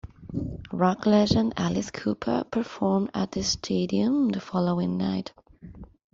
Rock 0.71 1.05
legend 1.05 1.53
Alice 1.57 1.91
Cooper 1.91 2.43
performed 2.49 3.11
at 3.13 3.33
the 3.33 3.43
stadium 3.43 4.29
the 4.29 4.39
following 4.41 4.97
night. 4.97 5.31